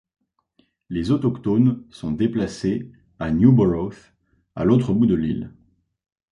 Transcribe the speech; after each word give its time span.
Les 0.89 1.11
autochtones 1.11 1.77
sont 1.91 2.11
déplacés 2.11 2.91
à 3.19 3.29
Newborough, 3.29 3.93
à 4.55 4.65
l'autre 4.65 4.95
bout 4.95 5.05
de 5.05 5.13
l'île. 5.13 5.53